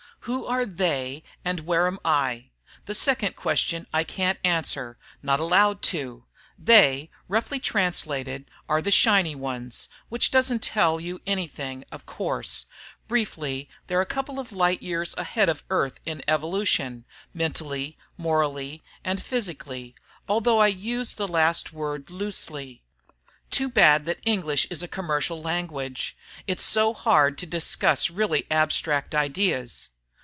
[0.25, 2.51] Who are "they," and where am I?
[2.85, 6.25] The second question I can't answer not allowed to.
[6.59, 12.67] "They," roughly translated, are "The Shining Ones," which doesn't tell you anything, of course.
[13.07, 19.23] Briefly, they're a couple of light years ahead of Earth in evolution mentally, morally, and
[19.23, 19.95] physically,
[20.29, 22.83] although I use the last word loosely.
[23.49, 26.15] Too bad that English is a commercial language,
[26.45, 29.87] it's so hard to discuss really abstract ideas.